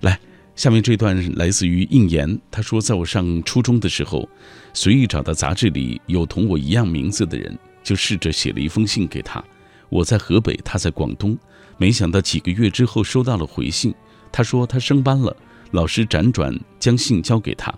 [0.03, 0.17] 来，
[0.55, 4.29] 下面这段来自于应言，他说，在我上初中的时候，
[4.73, 7.59] 随意找到杂志里有同我一样名字的人。
[7.91, 9.43] 就试着写了一封信给他，
[9.89, 11.37] 我在河北，他在广东，
[11.77, 13.93] 没想到几个月之后收到了回信。
[14.31, 15.37] 他说他升班了，
[15.73, 17.77] 老师辗转将信交给他，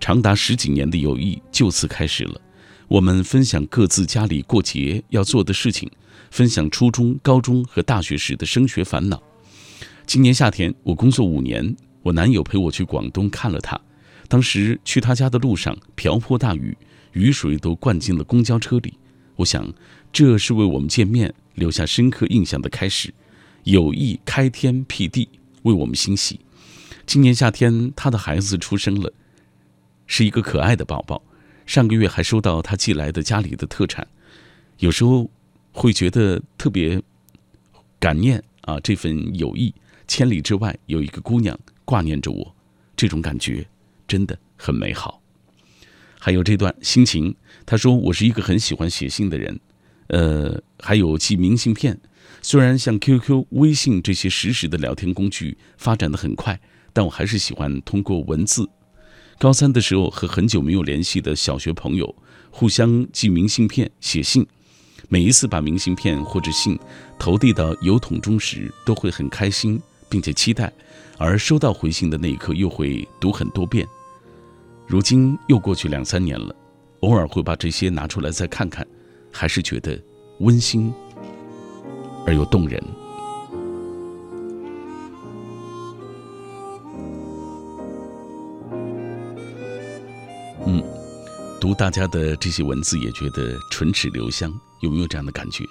[0.00, 2.40] 长达十几年的友谊就此开始了。
[2.88, 5.88] 我们分享各自家里过节要做的事情，
[6.32, 9.22] 分享初中、高中和大学时的升学烦恼。
[10.06, 13.80] 今年夏天我工作五年，我男友陪我去广东看了他，
[14.26, 16.76] 当时去他家的路上瓢泼大雨，
[17.12, 18.94] 雨水都灌进了公交车里。
[19.36, 19.72] 我想，
[20.12, 23.12] 这是为我们见面留下深刻印象的开始。
[23.64, 25.28] 友谊开天辟地，
[25.62, 26.40] 为我们欣喜。
[27.06, 29.12] 今年夏天，他的孩子出生了，
[30.06, 31.22] 是一个可爱的宝宝。
[31.64, 34.06] 上个月还收到他寄来的家里的特产，
[34.78, 35.30] 有时候
[35.72, 37.00] 会觉得特别
[37.98, 39.72] 感念啊，这份友谊，
[40.08, 42.54] 千里之外有一个姑娘挂念着我，
[42.96, 43.66] 这种感觉
[44.06, 45.22] 真的很美好。
[46.18, 47.34] 还有这段心情，
[47.72, 49.58] 他说我是一个很喜欢写信的人，
[50.08, 51.98] 呃，还有寄明信片。
[52.42, 56.60] 虽然像 QQ、微信这些实时的聊天工具发展的很快，
[56.92, 58.68] 但我还是喜欢通过文字。
[59.38, 62.14] 高三的时候，和很久没有联系的小学朋友
[62.50, 64.46] 互相寄明信片、写信。
[65.08, 66.78] 每一次把明信片或者信
[67.18, 69.80] 投递到邮筒中时，都会很开心，
[70.10, 70.70] 并且期待。
[71.16, 73.88] 而收到回信的那一刻，又会读很多遍。
[74.86, 76.54] 如今又过去两三年了，
[77.02, 78.86] 偶尔会把这些拿出来再看看，
[79.32, 80.00] 还是觉得
[80.38, 80.92] 温馨
[82.24, 82.82] 而又动人。
[90.64, 90.80] 嗯，
[91.60, 95.64] 读大家的这些文字也觉得唇齿留香，有没有这样的感觉？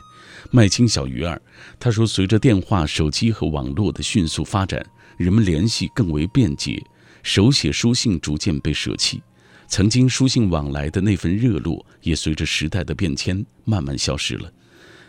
[0.49, 1.41] 麦青小鱼儿
[1.79, 6.83] 他说，随着电话、手机和网络的迅速发展，人们联系更为便捷，
[7.23, 9.23] 手写书信逐渐被舍弃，
[9.71, 14.51] 曾经书信往来的那份热络，也随着时代的变迁慢慢消失了。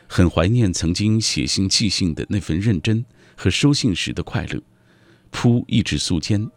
[0.07, 3.05] 很怀念曾经写信寄信的那份认真
[3.37, 4.62] 和收信时的快乐。
[5.33, 6.48] 铺一纸素笺，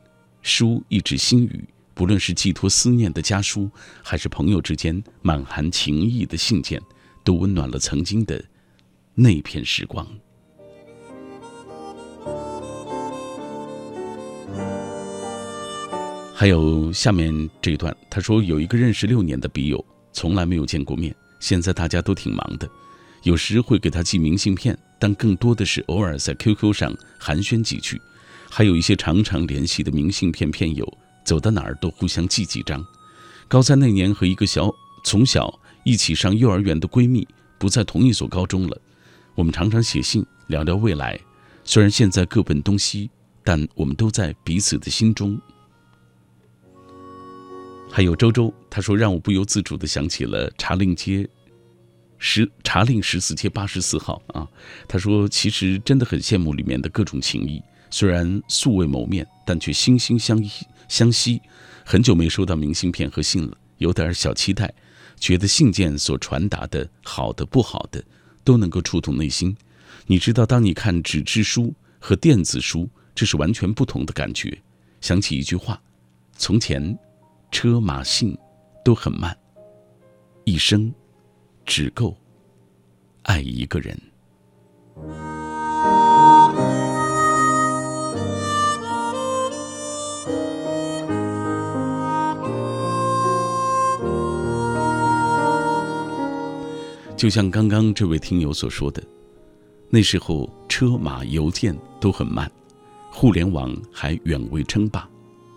[0.43, 1.67] 书一纸心语。
[1.95, 3.67] 不论是寄托思念的家书，
[4.03, 6.79] 还是朋友之间满含情意的信件，
[7.23, 8.39] 都温暖了曾经的
[9.15, 10.07] 那片时光。
[16.37, 22.69] 还有下面这一段，他说有一个认识六年的笔友，从来没有见过面，现在大家都挺忙的，
[23.23, 28.01] 有时会给他寄明信片，但更多的是偶尔在 QQ 上寒暄几句，
[28.49, 30.85] 还有一些常常联系的明信片片友。
[31.23, 32.85] 走到哪儿都互相寄几张。
[33.47, 34.69] 高三那年，和一个小
[35.05, 37.25] 从小一起上幼儿园的闺蜜
[37.57, 38.77] 不在同一所高中了。
[39.35, 41.17] 我们常常写信聊聊未来，
[41.63, 43.09] 虽然现在各奔东西，
[43.41, 45.39] 但我们都在彼此的心中。
[47.95, 51.25] 还有周周，他说让我不由自主地想起了茶令街
[52.17, 54.45] 十茶令十四街八十四号啊。
[54.85, 60.51] 他说其实真的很羡慕里面的各种情谊，虽然素未谋面，但却心心相依。
[60.89, 61.41] 相惜，
[61.85, 64.73] 很久没收到明信片和信了，有点小期待，
[65.17, 68.03] 觉得信件所传达的好的不好的，
[68.43, 69.55] 都能够触动内心。
[70.05, 74.61] 你知道，当你看纸质书和电子书，这是完全不同的感觉。
[74.99, 75.81] 想起一句话：
[76.37, 76.99] 从前，
[77.57, 78.37] 车马信
[78.83, 79.33] 都很慢，
[80.43, 80.93] 一生
[81.65, 82.13] 只够
[83.21, 83.97] 爱一个人。
[97.15, 99.01] 就像刚刚这位听友所说的，
[99.89, 102.51] 那时候车马邮件都很慢，
[103.13, 105.09] 互联网还远未称霸。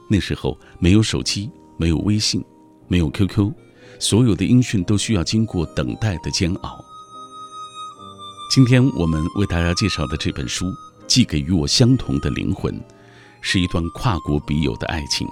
[0.09, 2.45] 那时候没有手机，没有微信，
[2.88, 3.53] 没有 QQ，
[3.99, 6.85] 所有的音讯都需要经过等待的煎熬。
[8.55, 10.67] 今天我们为大家介绍的这本书
[11.07, 12.75] 《寄给与我相同的灵魂》，
[13.41, 15.27] 是一段跨国笔友的爱情。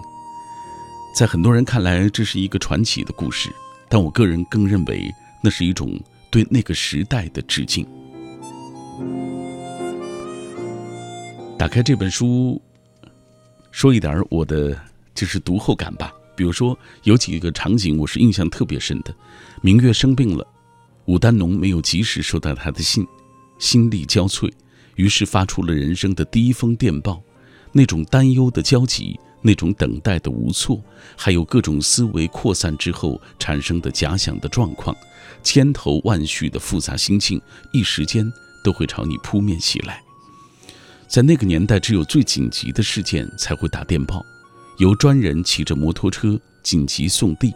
[1.14, 3.50] 在很多人看来，这是一个传奇的故事，
[3.88, 5.10] 但我个人更认为，
[5.42, 6.00] 那是一种。
[6.28, 7.86] 对那个时代的致敬。
[11.56, 12.60] 打开这本书，
[13.70, 14.76] 说一点我的
[15.14, 16.12] 就是读后感吧。
[16.36, 19.14] 比如说，有几个场景我是印象特别深的。
[19.62, 20.46] 明月生病了，
[21.06, 23.06] 武丹农没有及时收到他的信，
[23.58, 24.52] 心力交瘁，
[24.96, 27.22] 于是发出了人生的第一封电报。
[27.72, 30.82] 那种担忧的焦急，那种等待的无措，
[31.16, 34.96] 还有各种思维扩散之后产生的假想的状况。
[35.42, 37.40] 千头万绪的复杂心境，
[37.72, 38.30] 一时间
[38.64, 40.02] 都会朝你扑面袭来。
[41.06, 44.24] 在那个年代，只有最紧急的事件才会打电报，
[44.78, 47.54] 由专人骑着摩托车紧急送递。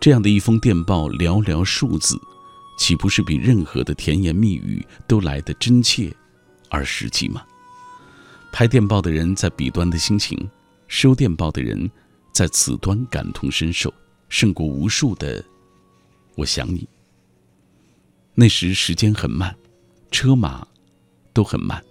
[0.00, 2.20] 这样的一封电报，寥寥数字，
[2.78, 6.14] 岂不是比任何的甜言蜜语都来得真切
[6.68, 7.42] 而实际吗？
[8.52, 10.48] 拍电报的人在彼端的心情，
[10.88, 11.90] 收电报的人
[12.32, 13.92] 在此端感同身受，
[14.28, 15.42] 胜过无数的
[16.36, 16.86] “我想你”。
[18.34, 19.56] 那时时间很慢，
[20.10, 20.66] 车马
[21.32, 21.82] 都很慢，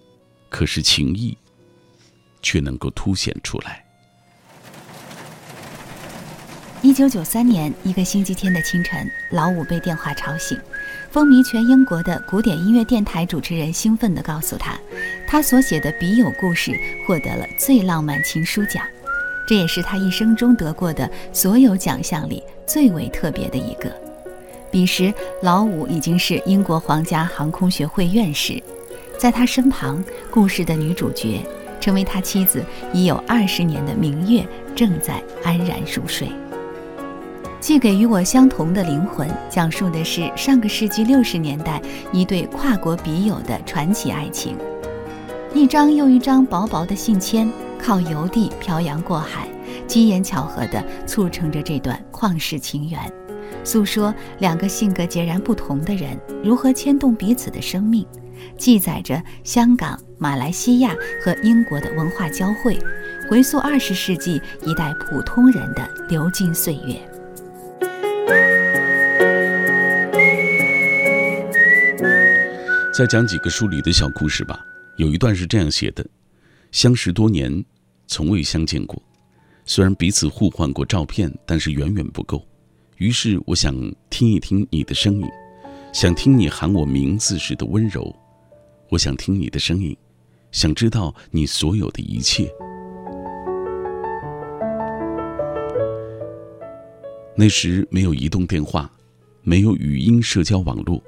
[0.49, 1.35] 可是情谊
[2.41, 3.83] 却能够凸显出来。
[6.83, 10.59] 一九九三年一个星期天的清晨，老五被电话吵醒，
[11.09, 14.77] 风靡全英国的古典音乐电台主持人兴奋地告诉他。
[15.25, 18.85] 他所写的笔友故事获得了最浪漫情书奖，
[19.47, 23.89] 这也是他一生中得过的所有奖项里最为特别的一个。
[24.69, 28.61] 彼时，老五已经是英国皇家航空学会院士，
[29.17, 31.39] 在他身旁，故事的女主角，
[31.79, 36.27] 成为他妻子已有二十年的明月，正在安然入睡。
[37.63, 44.57] 寄给与我相同的灵魂，讲述的是上个世纪六十年代一对跨国笔友的传奇爱情。
[45.53, 47.49] 一张又一张薄薄的信签，
[47.79, 49.47] 靠邮递漂洋过海，
[49.87, 52.99] 机缘巧合地促成着这段旷世情缘，
[53.63, 58.05] 诉说两个性格截然不同的人如何牵动彼此的生命，
[58.57, 62.77] 记载着香港、马来西亚和英国的文化交汇，
[63.29, 66.99] 回溯二十世纪一代普通人的流金岁月。
[72.95, 74.63] 再讲几个书里的小故事吧。
[74.97, 76.05] 有一段是这样写的：
[76.71, 77.65] 相识多年，
[78.05, 79.01] 从未相见过。
[79.65, 82.45] 虽然彼此互换过照片，但是远远不够。
[82.97, 83.75] 于是我想
[84.11, 85.27] 听一听你的声音，
[85.91, 88.15] 想听你喊我名字时的温柔。
[88.89, 89.97] 我想听你的声音，
[90.51, 92.47] 想知道你所有的一切。
[97.35, 98.91] 那时没有移动电话，
[99.41, 101.01] 没有语音社交网络。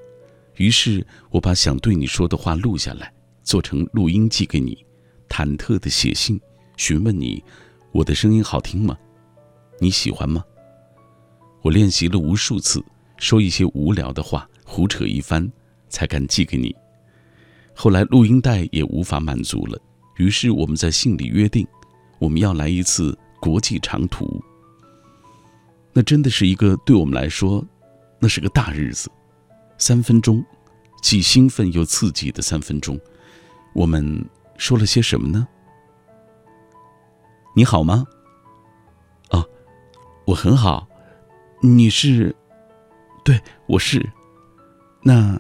[0.55, 4.85] 于是我把想对你说的话录下来，做成录音寄给你，
[5.29, 6.39] 忐忑的写信
[6.77, 7.43] 询问你：
[7.91, 8.97] 我的声音好听吗？
[9.79, 10.43] 你喜欢吗？
[11.61, 12.83] 我练习了无数次，
[13.17, 15.51] 说一些无聊的话，胡扯一番，
[15.89, 16.75] 才敢寄给你。
[17.73, 19.77] 后来录音带也无法满足了，
[20.17, 21.67] 于是我们在信里约定，
[22.17, 24.41] 我们要来一次国际长途。
[25.97, 27.65] 那真的是一个对我们来说，
[28.19, 29.09] 那是个大日子。
[29.77, 30.43] 三分钟，
[31.01, 32.99] 既兴奋又刺激的三分钟，
[33.73, 34.25] 我们
[34.57, 35.47] 说了些什么呢？
[37.55, 38.05] 你好吗？
[39.29, 39.47] 哦，
[40.25, 40.85] 我很好。
[41.61, 42.35] 你是？
[43.23, 44.05] 对，我是。
[45.01, 45.39] 那，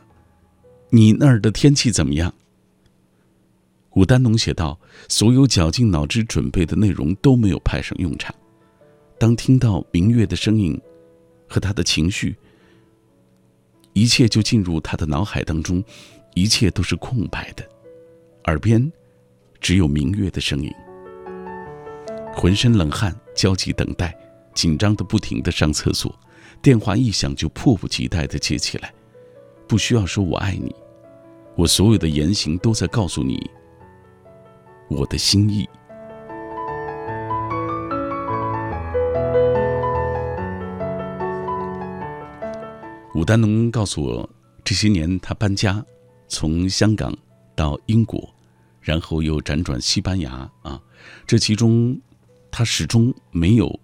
[0.89, 2.33] 你那儿的天气怎么样？
[3.91, 8.33] 武丹农写道：“所有绞尽脑汁准备的内容都没有派上用场。
[9.17, 10.79] 当听到明月的声音，
[11.47, 12.35] 和他的情绪。”
[13.93, 15.81] 一切就进入他的脑海当中，
[16.33, 17.65] 一切都是空白的，
[18.43, 18.91] 耳边
[19.61, 20.69] 只有明月的声音。
[22.35, 24.13] 浑身冷汗，焦急等待，
[24.53, 26.13] 紧张的不停的上厕所，
[26.61, 28.93] 电话一响就迫不及待的接起来。
[29.65, 30.75] 不需要说我爱你，
[31.55, 33.49] 我所有的言行都在告诉你
[34.89, 35.65] 我的心意。
[43.25, 44.29] 丹农告诉我，
[44.63, 45.83] 这些年他搬家，
[46.27, 47.17] 从香港
[47.55, 48.31] 到英国，
[48.79, 50.79] 然后又辗转西班牙啊，
[51.25, 51.99] 这其中
[52.51, 53.79] 他始终没有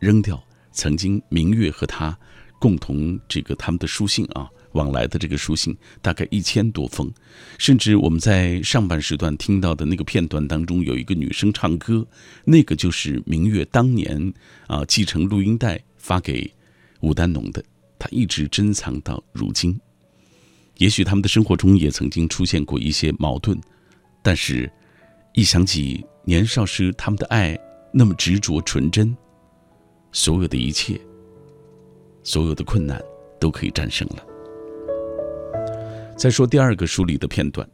[0.00, 2.18] 扔掉曾经明月和他
[2.58, 7.08] 共同这个他们的书信啊往来的这个书信，大概一千多封，
[7.58, 12.04] 甚至我们在上半时段听到的那个片段当中，有一个女生唱歌，
[12.44, 14.34] 那个就是明月当年
[14.66, 16.52] 啊继承录音带发给
[17.00, 17.64] 武丹农的。
[18.00, 19.78] 他一直珍藏到如今，
[20.78, 23.60] 也许他们的生活中也曾经出现过一些矛盾，
[24.22, 24.72] 但是，
[25.34, 27.58] 一想起年少时他们的爱
[27.92, 29.14] 那么执着纯真，
[30.12, 30.98] 所有的一切，
[32.24, 32.98] 所有的困难
[33.38, 34.26] 都可以战胜了。
[36.16, 37.68] 再说第二个书里的片段，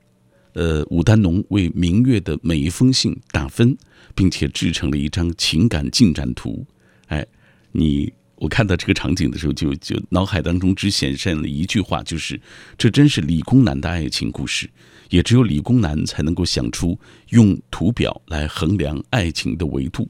[0.54, 3.78] 呃，武丹农为明月的每一封信打分，
[4.16, 6.66] 并且制成了一张情感进展图。
[7.06, 7.24] 哎，
[7.70, 8.12] 你。
[8.37, 12.38] 我看到这个场景的时候，就就脑海当中只显现了一句话，就是
[12.77, 14.68] 这真是理工男的爱情故事，
[15.09, 16.99] 也只有理工男才能够想出
[17.31, 20.07] 用图表来衡量爱情的维度，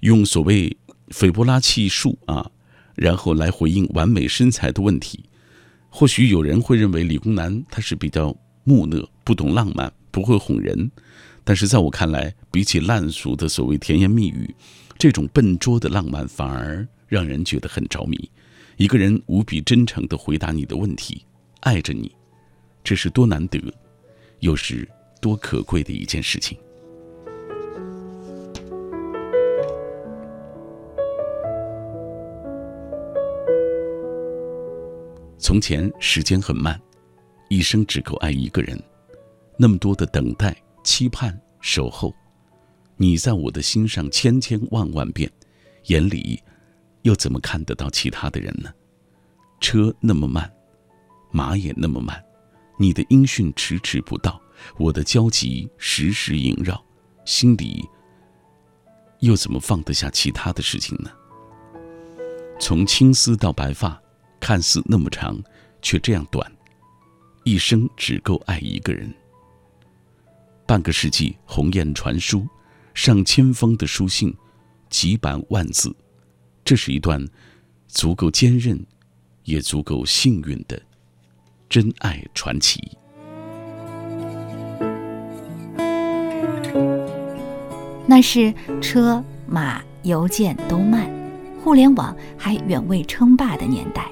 [0.00, 0.74] 用所谓
[1.10, 2.50] 斐波拉契数啊，
[2.94, 5.24] 然后来回应完美身材的问题。
[5.90, 8.34] 或许有人会认为理工男他是比较
[8.64, 10.90] 木讷，不懂浪漫，不会哄人，
[11.44, 14.54] 但是在我看来，比起烂俗的所谓甜言蜜语，
[14.98, 16.88] 这种笨拙的浪漫反而。
[17.08, 18.30] 让人觉得很着迷，
[18.76, 21.24] 一个人无比真诚的回答你的问题，
[21.60, 22.14] 爱着你，
[22.84, 23.58] 这是多难得，
[24.40, 24.86] 又是
[25.20, 26.56] 多可贵的一件事情。
[35.38, 36.78] 从前时间很慢，
[37.48, 38.78] 一生只够爱一个人，
[39.56, 40.54] 那么多的等待、
[40.84, 42.14] 期盼、守候，
[42.96, 45.30] 你在我的心上千千万万遍，
[45.86, 46.38] 眼里。
[47.08, 48.70] 又怎么看得到其他的人呢？
[49.60, 50.52] 车那么慢，
[51.30, 52.22] 马也那么慢，
[52.78, 54.38] 你的音讯迟迟不到，
[54.76, 56.84] 我的焦急时时萦绕，
[57.24, 57.88] 心里
[59.20, 61.10] 又怎么放得下其他的事情呢？
[62.60, 63.98] 从青丝到白发，
[64.38, 65.42] 看似那么长，
[65.80, 66.52] 却这样短，
[67.42, 69.10] 一生只够爱一个人。
[70.66, 72.46] 半个世纪鸿雁传书，
[72.92, 74.36] 上千封的书信，
[74.90, 75.96] 几百万字，
[76.68, 77.26] 这是一段
[77.86, 78.78] 足够坚韧，
[79.44, 80.78] 也足够幸运的
[81.66, 82.78] 真爱传奇。
[88.06, 88.52] 那是
[88.82, 91.10] 车马邮件都慢，
[91.64, 94.06] 互联网还远未称霸的年代。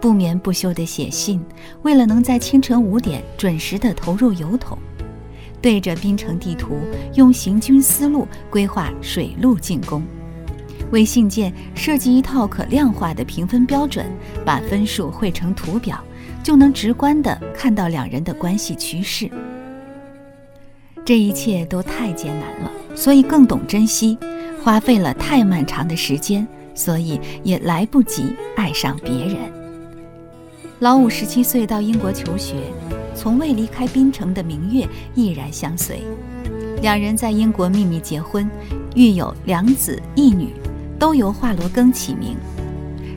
[0.00, 1.40] 不眠不休的写信，
[1.82, 4.76] 为了能在清晨五点准时的投入邮筒。
[5.62, 6.80] 对着滨城地图，
[7.14, 10.02] 用行军思路规划水路进攻，
[10.90, 14.06] 为信件设计一套可量化的评分标准，
[14.44, 16.02] 把分数绘成图表，
[16.42, 19.30] 就能直观地看到两人的关系趋势。
[21.04, 24.16] 这一切都太艰难了，所以更懂珍惜；
[24.62, 29.36] 花费了太漫长的时间，所以也来不及爱上别人。
[30.80, 32.54] 老五十七岁到英国求学。
[33.14, 36.04] 从未离开槟城的明月毅然相随，
[36.80, 38.48] 两人在英国秘密结婚，
[38.94, 40.50] 育有两子一女，
[40.98, 42.36] 都由华罗庚起名。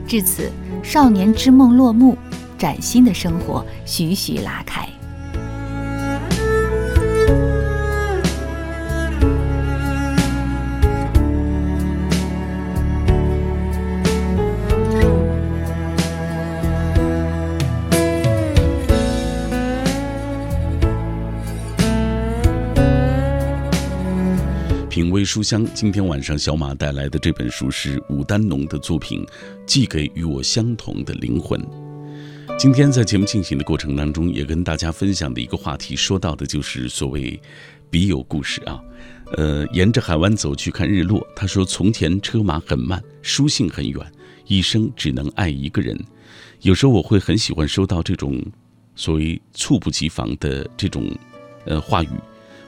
[0.06, 0.50] 至此，
[0.82, 2.16] 少年之梦落幕，
[2.58, 4.88] 崭新的生活徐徐拉开。
[25.24, 29.24] 书香，今天晚上小马带来的这本书是武丹农的作品
[29.66, 31.60] 《寄给与我相同的灵魂》。
[32.58, 37.40] 今天在节目进行的过程当中，也跟大家分享的一个话题，说到的就是所谓
[37.90, 38.80] 笔友故事啊。
[39.36, 41.26] 呃，沿着海湾走去看日落。
[41.34, 44.12] 他说：“从前车马很慢，书信很远，
[44.46, 45.98] 一生只能爱一个人。
[46.60, 48.40] 有时候我会很喜欢收到这种
[48.94, 51.10] 所谓猝不及防的这种
[51.64, 52.08] 呃话语。”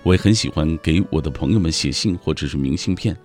[0.04, 3.16] 我也很喜欢给我的朋友们写信或者是明信片。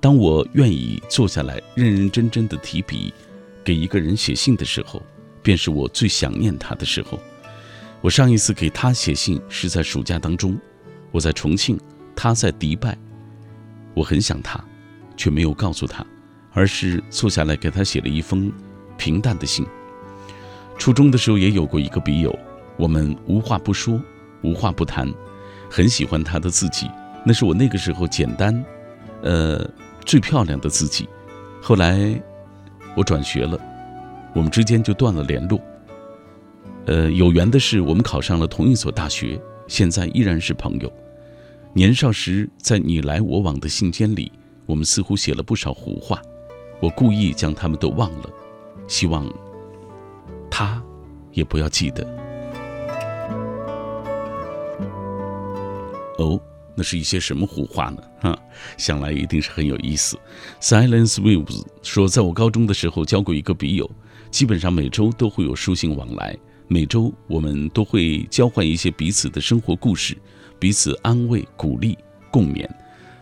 [0.00, 3.14] 当我愿意坐下来认认真真的提笔
[3.62, 5.00] 给一个人写信的时候，
[5.42, 7.20] 便是我最想念他的时候。
[8.00, 10.58] 我上一次给他写信是在暑假当中，
[11.12, 11.78] 我在重庆，
[12.16, 12.98] 他在迪拜。
[13.94, 14.58] 我很想他，
[15.16, 16.04] 却没有告诉他，
[16.52, 18.50] 而是坐下来给他写了一封
[18.96, 19.64] 平淡的信。
[20.78, 22.36] 初中的时候也有过一个笔友，
[22.76, 24.02] 我们无话不说，
[24.42, 25.06] 无话不谈。
[25.72, 26.90] 很喜欢他的字迹，
[27.24, 28.62] 那是我那个时候简单，
[29.22, 29.66] 呃，
[30.04, 31.08] 最漂亮的自己。
[31.62, 32.22] 后来
[32.94, 33.58] 我转学了，
[34.34, 35.58] 我们之间就断了联络。
[36.84, 40.92] 呃，有缘的是，我们考上了同一所大学，现在依然是朋友。
[41.72, 44.30] 年少时在你来我往的信笺里，
[44.66, 46.20] 我们似乎写了不少胡话，
[46.82, 48.28] 我故意将他们都忘了，
[48.86, 49.26] 希望
[50.50, 50.82] 他
[51.30, 52.21] 也不要记得。
[56.22, 56.40] 哦，
[56.74, 58.02] 那是一些什么胡话呢？
[58.20, 58.38] 哈，
[58.76, 60.16] 想来一定是很有意思。
[60.60, 63.90] Silence Waves 说，在我高中的时候交过一个笔友，
[64.30, 66.36] 基本上每周都会有书信往来，
[66.68, 70.16] 每周我们都会交换一些彼此的生活故事，
[70.58, 71.98] 彼此安慰、鼓励、
[72.30, 72.68] 共勉。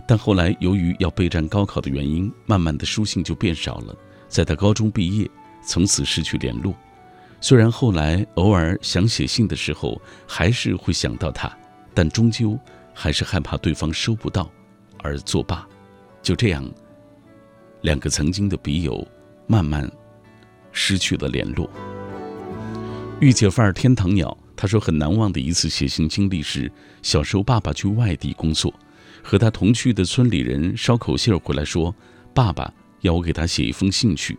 [0.06, 3.96] 但后来由于要备战高考的原因，慢慢的书信就变少了。
[4.28, 5.28] 在他高中毕业，
[5.66, 6.74] 从此失去联络。
[7.40, 11.50] 虽然后来偶尔想写信的时候，还是会想到他，
[11.94, 12.58] 但终究。
[13.02, 14.52] 还是害怕对方收不到，
[14.98, 15.66] 而作罢。
[16.20, 16.70] 就这样，
[17.80, 19.08] 两个曾经的笔友
[19.46, 19.90] 慢慢
[20.70, 21.70] 失去了联络。
[23.18, 26.70] 御姐范儿天堂鸟他说，很难忘的一次写信经历是，
[27.00, 28.70] 小时候爸爸去外地工作，
[29.24, 31.94] 和他同去的村里人捎口信儿回来说，
[32.34, 32.70] 爸爸
[33.00, 34.38] 要我给他写一封信去。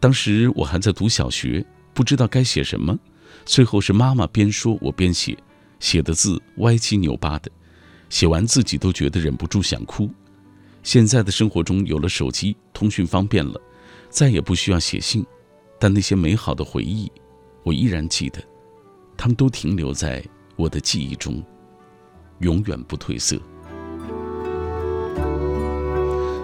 [0.00, 1.62] 当时我还在读小学，
[1.92, 2.98] 不知道该写什么，
[3.44, 5.36] 最后是妈妈边说我边写，
[5.80, 7.50] 写的字歪七扭八的。
[8.08, 10.10] 写完自己都觉得忍不住想哭。
[10.82, 13.60] 现在的生活中有了手机，通讯方便了，
[14.10, 15.24] 再也不需要写信，
[15.78, 17.10] 但那些美好的回忆，
[17.62, 18.42] 我依然记得，
[19.16, 20.22] 他们都停留在
[20.56, 21.42] 我的记忆中，
[22.40, 23.40] 永远不褪色。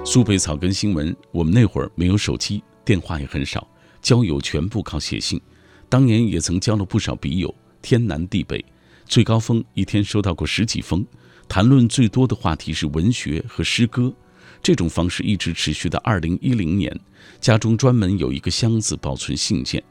[0.04, 3.68] 苏北草根新闻，我们那会儿没有手机，电话也很少，
[4.00, 5.40] 交友全部靠写信。
[5.88, 8.64] 当年也曾交了不少笔友，天南地北，
[9.04, 11.04] 最高峰一天收到过十几封。
[11.50, 14.14] 谈论最多的话题是文学和诗歌，
[14.62, 16.96] 这种方式一直持续到二零一零年。
[17.40, 19.82] 家中专门有一个箱子保存信件，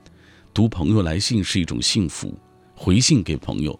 [0.53, 2.33] 读朋友来信是一种幸福，
[2.73, 3.77] 回信给朋友，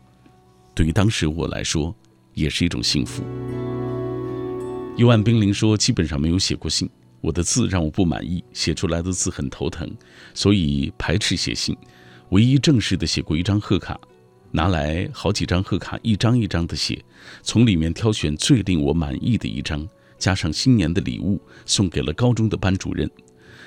[0.76, 1.96] 对于当时我来说，
[2.34, 3.24] 也是一种幸福。
[4.98, 6.90] 幽暗冰凌说：“基本上没有写过信，
[7.22, 9.90] 我的字让我不满意，写出来的字很头疼，
[10.34, 11.78] 所以排斥写信。
[12.32, 13.98] 唯一正式的写过一张贺卡，
[14.52, 17.04] 拿来好几张贺卡，一张一张的写，
[17.42, 19.88] 从里面挑选最令我满意的一张，
[20.18, 23.10] 加上新年的礼物，送给了高中的班主任。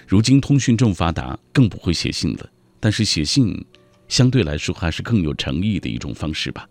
[0.07, 2.51] 如今通讯这么发达，更不会写信了。
[2.81, 3.65] 但是写信，
[4.09, 6.69] 相对来说还是更有诚意的一种方式吧。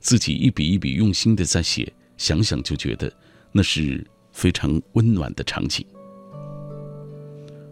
[0.00, 3.12] 自己一笔一笔用心的在写，想想就觉得。”
[3.54, 4.02] 那是
[4.32, 5.84] 非常温暖的场景。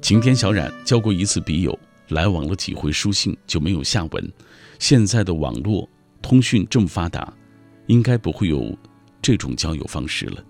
[0.02, 1.78] 晴天小冉交过一次笔友，
[2.10, 4.32] 来往了几回书信就没有下文。
[4.78, 5.88] 现在的网络
[6.22, 7.32] 通讯这么发达，
[7.86, 8.76] 应该不会有
[9.20, 10.44] 这种交友方式了。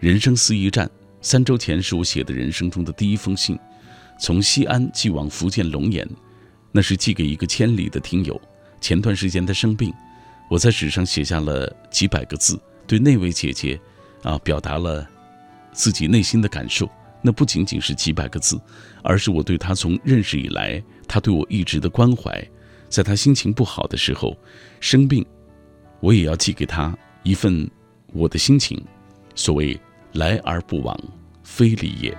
[0.00, 0.90] 人生四驿站，
[1.20, 3.58] 三周前是我写的人生中的第一封信，
[4.20, 6.08] 从西安寄往福建龙岩，
[6.72, 8.40] 那是寄给一个千里的听友。
[8.80, 9.92] 前段时间他生病，
[10.50, 13.80] 我在纸上写下了几百个字，对那位姐姐。
[14.22, 15.06] 啊，表达了
[15.70, 16.88] 自己内心的感受，
[17.20, 18.58] 那不仅仅是几百个字，
[19.04, 22.42] 而是我对他从认识以来，他对我一直的关怀。
[22.88, 24.36] 在他心情不好的时候，
[24.80, 25.24] 生病，
[26.00, 27.70] 我也要寄给他一份
[28.12, 28.82] 我的心情。
[29.34, 29.78] 所谓
[30.12, 30.98] 来而不往
[31.42, 32.16] 非礼也。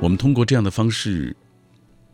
[0.00, 1.34] 我们通过这样的方式，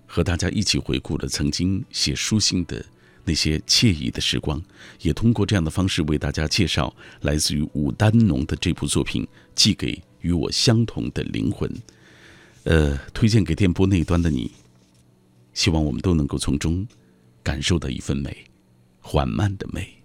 [0.07, 2.84] 和大家一起回顾了曾经写书信的。
[3.25, 4.62] 那些惬意的时光，
[5.03, 11.71] 也通过这样的方式为大家介绍来自于武丹农的这部作品《寄给与我相同的灵魂》。
[12.64, 14.51] 呃，推荐给电波那端的你，
[15.55, 16.87] 希望我们都能够从中
[17.43, 18.37] 感受到一份美，
[19.01, 19.99] 缓慢的美。